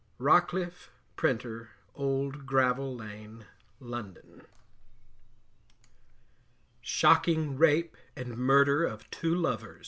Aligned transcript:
Rocliff, 0.19 0.89
Printer, 1.15 1.69
Old 1.93 2.47
Gravel 2.47 2.95
Lane, 2.95 3.45
London. 3.79 4.47
SHOCKING 6.81 7.55
RAPE 7.55 7.95
AND 8.15 8.35
MURDER 8.35 8.83
OF 8.83 9.11
TWO 9.11 9.35
LOVERS. 9.35 9.79